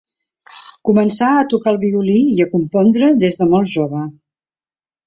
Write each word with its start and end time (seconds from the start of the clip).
Començà 0.89 1.27
a 1.35 1.43
tocar 1.53 1.75
el 1.75 1.79
violí 1.85 2.17
i 2.39 2.43
a 2.47 2.51
compondre 2.55 3.13
des 3.27 3.41
de 3.43 3.51
molt 3.55 3.75
jove. 3.79 4.07